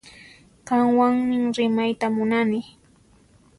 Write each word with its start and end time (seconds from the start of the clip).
Qanwanmi 0.67 1.35
rimayta 1.55 2.07
munani 2.15 2.59